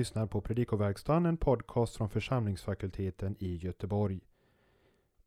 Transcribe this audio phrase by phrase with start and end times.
[0.00, 4.20] lyssnar på Predikoverkstan, en podcast från församlingsfakulteten i Göteborg.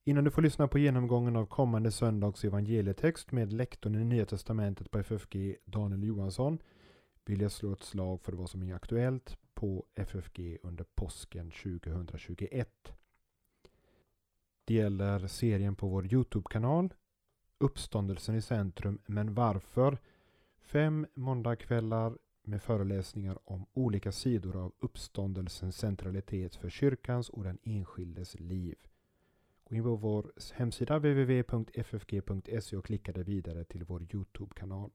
[0.03, 4.91] Innan du får lyssna på genomgången av kommande söndags evangelietext med lektorn i Nya Testamentet
[4.91, 6.57] på FFG, Daniel Johansson,
[7.25, 12.93] vill jag slå ett slag för vad som är aktuellt på FFG under påsken 2021.
[14.65, 16.93] Det gäller serien på vår Youtube-kanal
[17.57, 19.97] Uppståndelsen i centrum, men varför?
[20.61, 28.39] Fem måndagkvällar med föreläsningar om olika sidor av uppståndelsens centralitet för kyrkans och den enskildes
[28.39, 28.77] liv.
[29.69, 34.91] Gå in på vår hemsida www.ffg.se och klicka dig vidare till vår Youtube-kanal.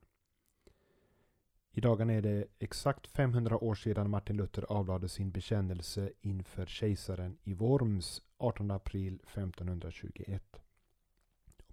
[1.71, 7.37] I dagarna är det exakt 500 år sedan Martin Luther avlade sin bekännelse inför kejsaren
[7.43, 10.43] i Worms 18 april 1521.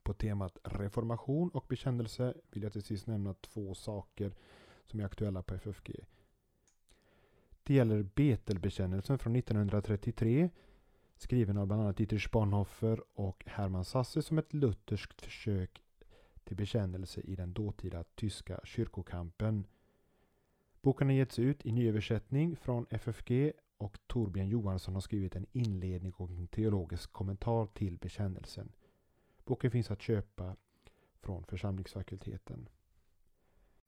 [0.03, 4.35] På temat reformation och bekännelse vill jag till sist nämna två saker
[4.87, 5.91] som är aktuella på FFG.
[7.63, 10.51] Det gäller Betelbekännelsen från 1933
[11.17, 15.83] skriven av bland annat Dietrich Bonhoeffer och Hermann Sasse som ett lutherskt försök
[16.45, 19.67] till bekännelse i den dåtida tyska kyrkokampen.
[20.83, 26.13] Boken har getts ut i nyöversättning från FFG och Torbjörn Johansson har skrivit en inledning
[26.13, 28.73] och en teologisk kommentar till bekännelsen.
[29.45, 30.57] Boken finns att köpa
[31.21, 32.69] från församlingsfakulteten.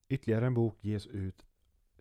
[0.08, 1.46] Ytterligare en bok ges ut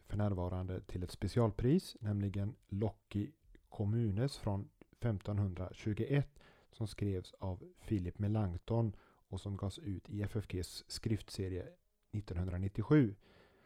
[0.06, 3.32] för närvarande till ett specialpris, nämligen Locki
[3.70, 4.70] Kommunes från
[5.00, 6.40] 1521
[6.72, 8.96] som skrevs av Philip Melanchthon
[9.30, 11.68] och som gavs ut i FFGs skriftserie
[12.12, 13.16] 1997.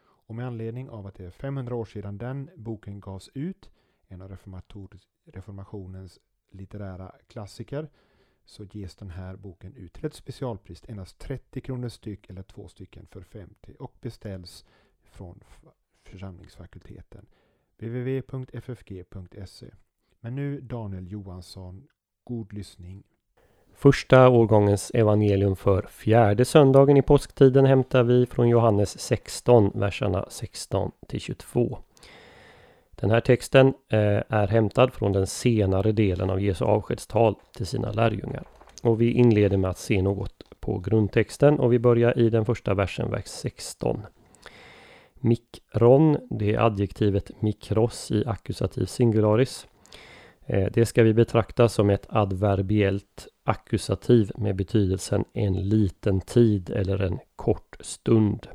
[0.00, 3.70] Och med anledning av att det är 500 år sedan den boken gavs ut,
[4.08, 4.36] en av
[5.24, 6.20] reformationens
[6.50, 7.90] litterära klassiker,
[8.44, 12.68] så ges den här boken ut till ett specialpris, endast 30 kronor styck eller två
[12.68, 14.64] stycken för 50 och beställs
[15.02, 15.40] från
[16.02, 17.26] församlingsfakulteten
[17.78, 19.66] www.ffg.se.
[20.20, 21.86] Men nu Daniel Johansson,
[22.24, 23.02] god lyssning.
[23.74, 30.92] Första årgångens evangelium för fjärde söndagen i påsktiden hämtar vi från Johannes 16, verserna 16
[31.08, 31.78] till 22.
[32.96, 37.92] Den här texten eh, är hämtad från den senare delen av Jesu avskedstal till sina
[37.92, 38.44] lärjungar.
[38.82, 42.74] Och vi inleder med att se något på grundtexten och vi börjar i den första
[42.74, 44.02] versen, vers 16.
[45.14, 49.66] Mikron, det är adjektivet mikros i ackusativ singularis.
[50.46, 57.02] Eh, det ska vi betrakta som ett adverbiellt ackusativ med betydelsen en liten tid eller
[57.02, 58.46] en kort stund.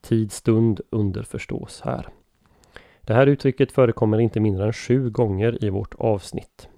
[0.00, 2.08] Tid, stund underförstås här.
[3.06, 6.68] Det här uttrycket förekommer inte mindre än sju gånger i vårt avsnitt.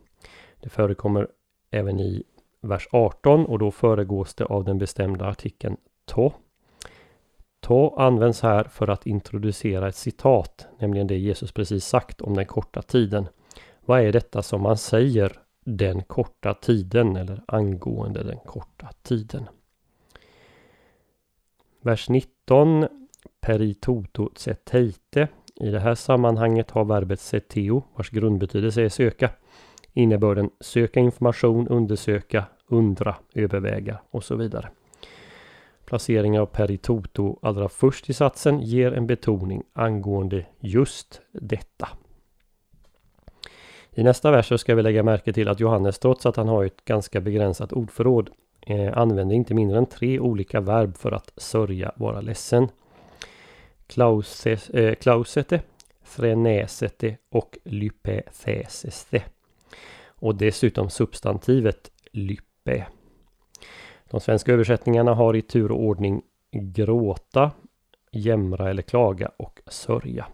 [0.60, 1.28] Det förekommer
[1.70, 2.22] även i
[2.60, 6.32] vers 18 och då föregås det av den bestämda artikeln to.
[7.60, 12.46] To används här för att introducera ett citat, nämligen det Jesus precis sagt om den
[12.46, 13.28] korta tiden.
[13.84, 19.48] Vad är detta som man säger den korta tiden eller angående den korta tiden?
[21.80, 22.86] Vers 19
[23.40, 25.28] Peritoto zeteite
[25.60, 29.30] i det här sammanhanget har verbet seteo, vars grundbetydelse är söka,
[29.92, 34.68] innebörden söka information, undersöka, undra, överväga och så vidare.
[35.86, 41.88] Placeringen av peritoto allra först i satsen ger en betoning angående just detta.
[43.90, 46.64] I nästa vers så ska vi lägga märke till att Johannes trots att han har
[46.64, 48.30] ett ganska begränsat ordförråd
[48.66, 52.68] eh, använder inte mindre än tre olika verb för att sörja, vara ledsen.
[53.86, 55.60] Klausete, eh,
[56.02, 59.22] frenesete och lypetheseste.
[60.06, 62.86] Och dessutom substantivet lype.
[64.10, 67.50] De svenska översättningarna har i tur och ordning gråta,
[68.12, 70.26] jämra eller klaga och sörja.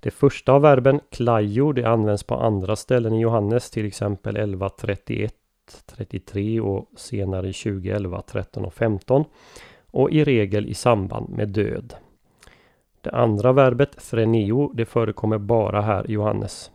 [0.00, 5.30] Det första av verben klajo det används på andra ställen i Johannes till exempel 11.31,
[5.86, 9.24] 33 och senare 20, 11, 13 och 15
[9.90, 11.94] och i regel i samband med död.
[13.00, 16.70] Det andra verbet, threneo, det förekommer bara här i Johannes.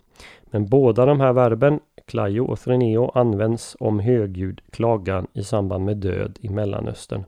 [0.45, 5.97] Men båda de här verben, klajo och threneo, används om högljudd klagan i samband med
[5.97, 7.23] död i Mellanöstern.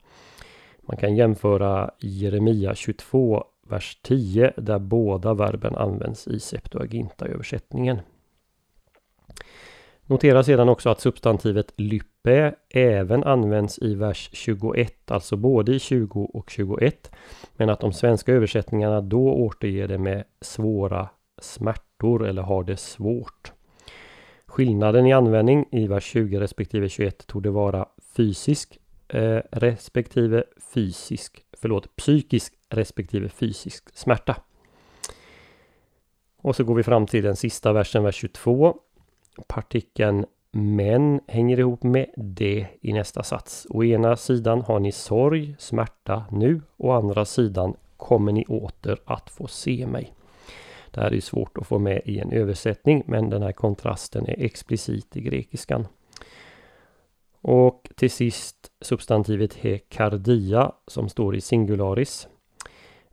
[0.81, 7.99] Man kan jämföra Jeremia 22, vers 10, där båda verben används i Septuaginta-översättningen.
[10.07, 16.29] Notera sedan också att substantivet lyppe även används i vers 21, alltså både i 20
[16.33, 17.11] och 21.
[17.55, 21.09] Men att de svenska översättningarna då återger det med svåra
[21.41, 23.51] smärtor eller har det svårt.
[24.45, 27.85] Skillnaden i användning i vers 20 respektive 21 tog det vara
[28.17, 30.43] fysisk eh, respektive
[30.73, 34.35] fysisk, förlåt, psykisk respektive fysisk smärta.
[36.37, 38.77] Och så går vi fram till den sista versen, vers 22.
[39.47, 43.67] Partikeln men hänger ihop med det i nästa sats.
[43.69, 46.61] Å ena sidan har ni sorg, smärta nu.
[46.77, 50.13] Å andra sidan kommer ni åter att få se mig.
[50.91, 54.43] Det här är svårt att få med i en översättning men den här kontrasten är
[54.43, 55.87] explicit i grekiskan.
[57.41, 62.27] Och till sist substantivet hekardia som står i singularis.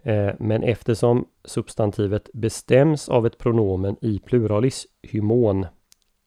[0.03, 5.67] Eh, men eftersom substantivet bestäms av ett pronomen i pluralis, hymon,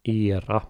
[0.10, 0.64] era,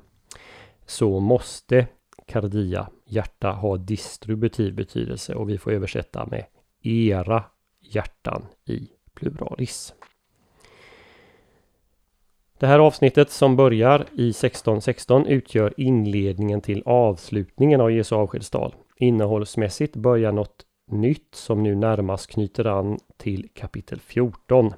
[0.86, 1.88] så måste
[2.28, 6.46] kardia, hjärta, ha distributiv betydelse och vi får översätta med
[6.84, 7.44] era
[7.80, 9.94] hjärtan i pluralis.
[12.60, 18.76] Det här avsnittet som börjar i 1616 utgör inledningen till avslutningen av Jesu avskedstal.
[18.98, 24.74] Innehållsmässigt börjar något nytt som nu närmast knyter an till kapitel 14.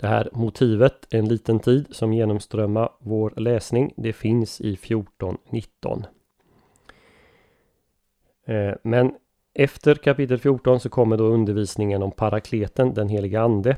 [0.00, 6.04] Det här motivet, en liten tid som genomströmmar vår läsning, det finns i 14.19.
[8.46, 9.14] Eh, men
[9.54, 13.76] efter kapitel 14 så kommer då undervisningen om parakleten, den heliga ande.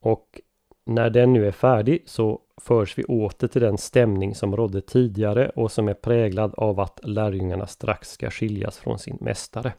[0.00, 0.40] Och
[0.86, 5.48] när den nu är färdig så förs vi åter till den stämning som rådde tidigare
[5.48, 9.72] och som är präglad av att lärjungarna strax ska skiljas från sin mästare.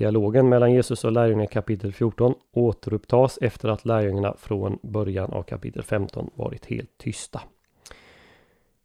[0.00, 5.42] Dialogen mellan Jesus och lärjungarna i kapitel 14 återupptas efter att lärjungarna från början av
[5.42, 7.40] kapitel 15 varit helt tysta.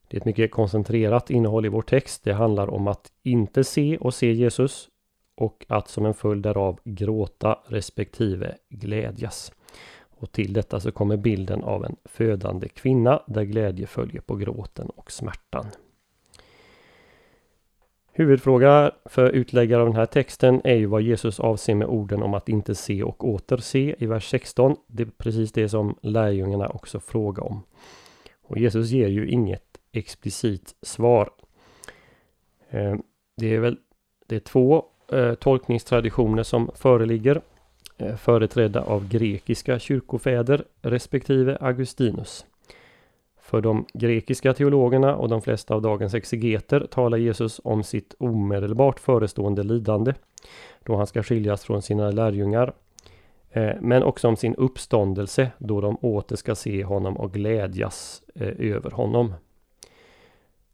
[0.07, 2.23] Det är ett mycket koncentrerat innehåll i vår text.
[2.23, 4.89] Det handlar om att inte se och se Jesus
[5.35, 9.51] och att som en följd därav gråta respektive glädjas.
[10.09, 14.89] Och till detta så kommer bilden av en födande kvinna där glädje följer på gråten
[14.89, 15.65] och smärtan.
[18.17, 22.33] Huvudfråga för utläggare av den här texten är ju vad Jesus avser med orden om
[22.33, 24.75] att inte se och återse i vers 16.
[24.87, 27.63] Det är precis det som lärjungarna också frågar om.
[28.43, 31.29] Och Jesus ger ju inget explicit svar.
[32.69, 33.03] Ehm,
[33.37, 33.77] det är väl
[34.27, 37.41] det är två eh, tolkningstraditioner som föreligger
[37.97, 42.45] eh, företrädda av grekiska kyrkofäder respektive Augustinus.
[43.45, 48.99] För de grekiska teologerna och de flesta av dagens exegeter talar Jesus om sitt omedelbart
[48.99, 50.13] förestående lidande
[50.83, 52.73] då han ska skiljas från sina lärjungar
[53.51, 58.73] eh, men också om sin uppståndelse då de åter ska se honom och glädjas eh,
[58.73, 59.33] över honom.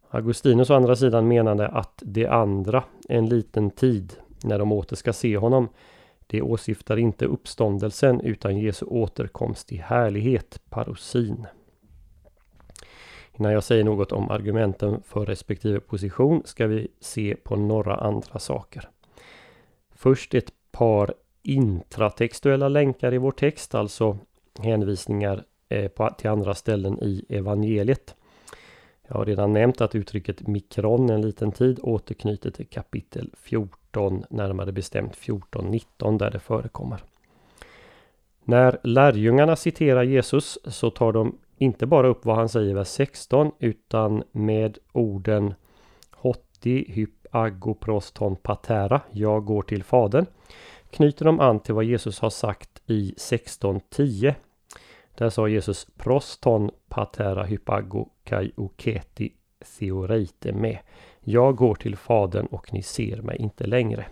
[0.09, 4.13] Augustinus å andra sidan menade att det andra, en liten tid,
[4.43, 5.69] när de åter ska se honom,
[6.27, 11.47] det åsyftar inte uppståndelsen utan Jesu återkomst i härlighet, parosin.
[13.39, 18.39] Innan jag säger något om argumenten för respektive position ska vi se på några andra
[18.39, 18.89] saker.
[19.95, 21.13] Först ett par
[21.43, 24.17] intratextuella länkar i vår text, alltså
[24.59, 28.15] hänvisningar eh, till andra ställen i evangeliet.
[29.07, 34.71] Jag har redan nämnt att uttrycket mikron en liten tid återknyter till kapitel 14, närmare
[34.71, 37.03] bestämt 14.19 där det förekommer.
[38.43, 42.87] När lärjungarna citerar Jesus så tar de inte bara upp vad han säger i vers
[42.87, 45.53] 16 utan med orden
[46.11, 50.25] Hotti hyp agoproston patera, jag går till Fadern,
[50.89, 54.33] knyter de an till vad Jesus har sagt i 16.10.
[55.15, 59.33] Där sa Jesus proston patera hypago kai oketi
[59.79, 60.77] theoreite med.
[61.19, 64.05] Jag går till Fadern och ni ser mig inte längre.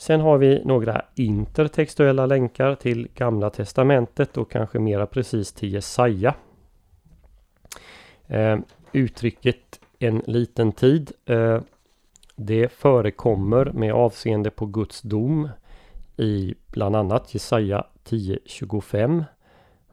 [0.00, 6.34] Sen har vi några intertextuella länkar till Gamla Testamentet och kanske mera precis till Jesaja.
[8.26, 8.58] Eh,
[8.92, 11.60] uttrycket en liten tid eh,
[12.36, 15.48] det förekommer med avseende på Guds dom
[16.16, 19.24] i bland annat Jesaja 10.25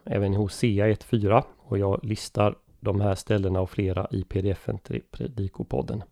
[0.03, 5.01] även i Hosea 1.4 och jag listar de här ställena och flera i pdf-en till
[5.11, 6.03] Predikopodden.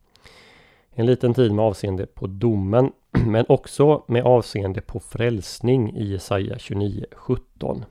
[0.92, 2.92] En liten tid med avseende på domen
[3.32, 7.84] men också med avseende på frälsning i Jesaja 29.17.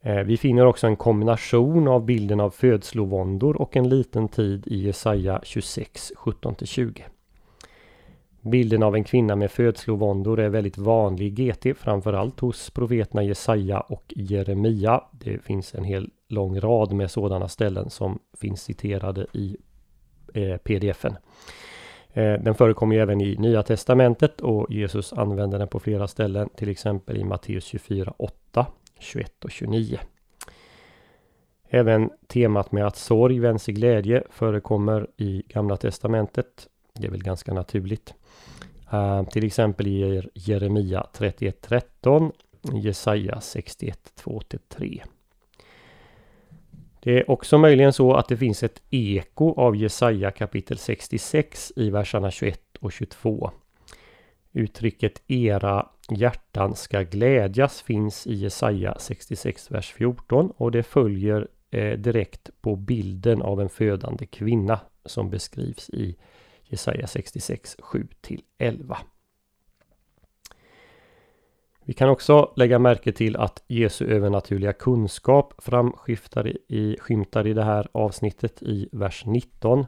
[0.00, 4.76] Eh, vi finner också en kombination av bilden av födslovåndor och en liten tid i
[4.76, 7.02] Jesaja 26, 17-20.
[8.40, 13.80] Bilden av en kvinna med födslovåndor är väldigt vanlig i GT, framförallt hos profeterna Jesaja
[13.80, 15.02] och Jeremia.
[15.12, 19.56] Det finns en hel lång rad med sådana ställen som finns citerade i
[20.34, 21.16] eh, pdfen.
[22.16, 26.68] Eh, den förekommer även i Nya Testamentet och Jesus använder den på flera ställen, till
[26.68, 28.66] exempel i Matteus 24, 8,
[28.98, 29.98] 21 och 29.
[31.68, 36.68] Även temat med att sorg vänds i glädje förekommer i Gamla Testamentet.
[36.94, 38.14] Det är väl ganska naturligt.
[38.92, 42.32] Uh, till exempel i Jeremia 31.13,
[42.72, 45.02] Jesaja 61 2-3.
[47.04, 51.90] Det är också möjligen så att det finns ett eko av Jesaja kapitel 66 i
[51.90, 53.50] verserna 21 och 22.
[54.52, 61.98] Uttrycket era hjärtan ska glädjas finns i Jesaja 66 vers 14 och det följer eh,
[61.98, 66.16] direkt på bilden av en födande kvinna som beskrivs i
[66.64, 68.08] Jesaja 66 7
[68.58, 68.98] 11.
[71.86, 77.64] Vi kan också lägga märke till att Jesu övernaturliga kunskap framskymtar i, skymtar i det
[77.64, 79.86] här avsnittet i vers 19.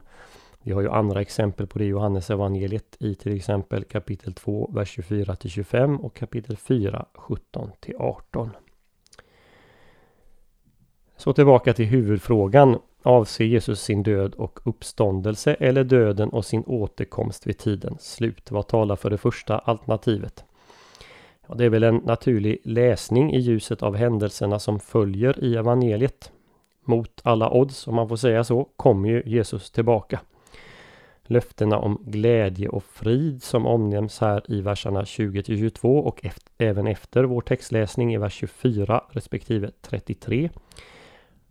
[0.63, 4.69] Vi har ju andra exempel på det i Johannes evangeliet i till exempel kapitel 2,
[4.73, 8.49] vers 24 till 25 och kapitel 4, 17 till 18.
[11.17, 12.79] Så tillbaka till huvudfrågan.
[13.03, 18.51] Avser Jesus sin död och uppståndelse eller döden och sin återkomst vid tidens slut?
[18.51, 20.46] Vad talar för det första alternativet?
[21.47, 26.31] Och det är väl en naturlig läsning i ljuset av händelserna som följer i evangeliet.
[26.83, 30.19] Mot alla odds, om man får säga så, kommer ju Jesus tillbaka.
[31.23, 36.87] Löftena om glädje och frid som omnämns här i verserna 20 22 och efter, även
[36.87, 40.49] efter vår textläsning i vers 24 respektive 33.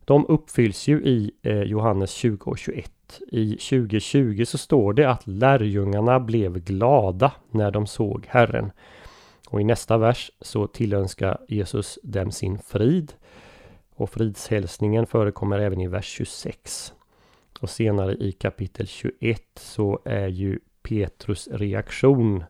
[0.04, 2.92] De uppfylls ju i eh, Johannes 20 och 21.
[3.28, 8.70] I 2020 så står det att lärjungarna blev glada när de såg Herren.
[9.46, 13.12] Och i nästa vers så tillönskar Jesus dem sin frid.
[13.94, 16.92] Och fridshälsningen förekommer även i vers 26.
[17.60, 22.44] Och senare i kapitel 21 så är ju Petrus reaktion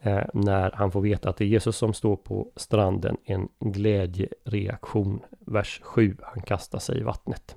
[0.00, 5.20] eh, när han får veta att det är Jesus som står på stranden en glädjereaktion.
[5.38, 7.56] Vers 7, han kastar sig i vattnet.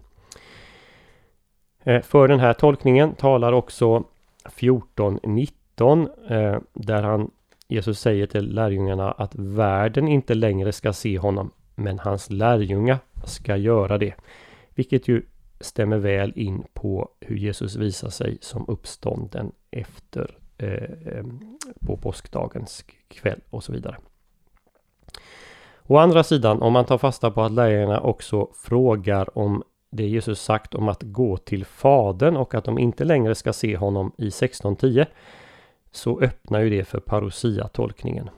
[1.84, 4.04] Eh, för den här tolkningen talar också
[4.44, 7.32] 14.19 eh, där han
[7.72, 13.56] Jesus säger till lärjungarna att världen inte längre ska se honom, men hans lärjunga ska
[13.56, 14.14] göra det.
[14.70, 15.22] Vilket ju
[15.60, 21.26] stämmer väl in på hur Jesus visar sig som uppstånden efter eh, eh,
[21.80, 23.98] på påskdagens kväll och så vidare.
[25.84, 30.42] Å andra sidan, om man tar fasta på att lärjungarna också frågar om det Jesus
[30.42, 34.28] sagt om att gå till Fadern och att de inte längre ska se honom i
[34.28, 35.06] 1610
[35.92, 38.30] så öppnar ju det för parousia-tolkningen.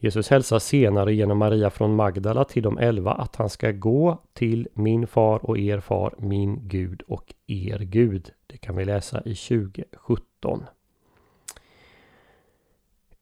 [0.00, 4.68] Jesus hälsar senare genom Maria från Magdala till de elva att han ska gå till
[4.72, 8.30] min far och er far, min Gud och er Gud.
[8.46, 10.64] Det kan vi läsa i 2017.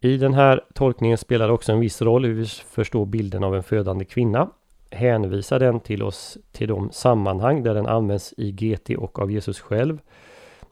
[0.00, 3.57] I den här tolkningen spelar det också en viss roll hur vi förstår bilden av
[3.57, 4.50] en födande kvinna.
[4.90, 9.61] Hänvisar den till oss till de sammanhang där den används i GT och av Jesus
[9.61, 9.99] själv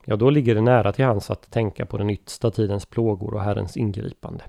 [0.04, 3.42] ja då ligger det nära till hans att tänka på den yttersta tidens plågor och
[3.42, 4.44] Herrens ingripande.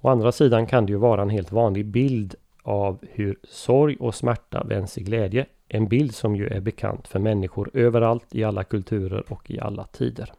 [0.00, 4.14] Å andra sidan kan det ju vara en helt vanlig bild av hur sorg och
[4.14, 5.46] smärta vänds i glädje.
[5.68, 9.84] En bild som ju är bekant för människor överallt i alla kulturer och i alla
[9.84, 10.32] tider.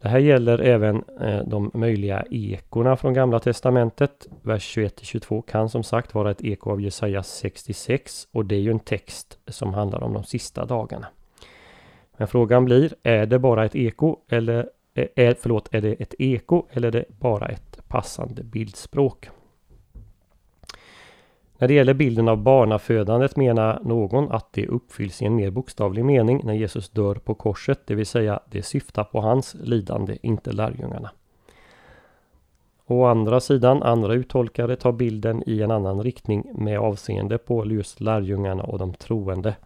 [0.00, 4.26] Det här gäller även eh, de möjliga ekorna från Gamla Testamentet.
[4.42, 8.70] Vers 21-22 kan som sagt vara ett eko av Jesaja 66 och det är ju
[8.70, 11.06] en text som handlar om de sista dagarna.
[12.20, 16.14] Men frågan blir, är det bara ett eko eller eh, är, förlåt, är det ett
[16.18, 19.28] eko eller är det bara ett passande bildspråk?
[21.58, 26.04] När det gäller bilden av barnafödandet menar någon att det uppfylls i en mer bokstavlig
[26.04, 30.52] mening när Jesus dör på korset, det vill säga det syftar på hans lidande, inte
[30.52, 31.10] lärjungarna.
[32.86, 38.00] Å andra sidan, andra uttolkare tar bilden i en annan riktning med avseende på just
[38.00, 39.56] lärjungarna och de troende.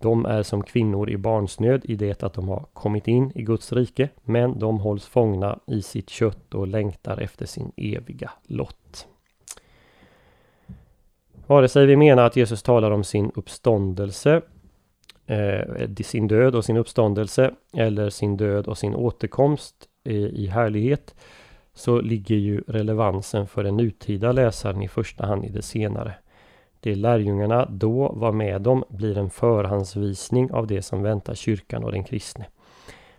[0.00, 3.72] De är som kvinnor i barnsnöd i det att de har kommit in i Guds
[3.72, 9.06] rike, men de hålls fångna i sitt kött och längtar efter sin eviga lott.
[11.46, 14.42] Vare sig vi menar att Jesus talar om sin uppståndelse,
[15.26, 19.74] eh, eh sin död och sin uppståndelse, eller sin död och sin återkomst
[20.04, 21.14] eh, i härlighet,
[21.74, 26.14] så ligger ju relevansen för den nutida läsaren i första hand i det senare.
[26.86, 31.92] Det lärjungarna då var med om blir en förhandsvisning av det som väntar kyrkan och
[31.92, 32.46] den kristne.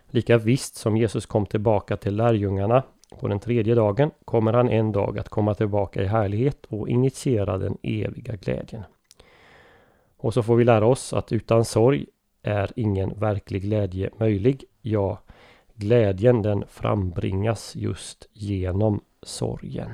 [0.06, 2.82] Lika visst som Jesus kom tillbaka till lärjungarna
[3.20, 7.58] på den tredje dagen kommer han en dag att komma tillbaka i härlighet och initiera
[7.58, 8.82] den eviga glädjen.
[10.16, 12.06] Och så får vi lära oss att utan sorg
[12.42, 14.64] är ingen verklig glädje möjlig.
[14.82, 15.18] Ja,
[15.74, 19.90] glädjen den frambringas just genom sorgen.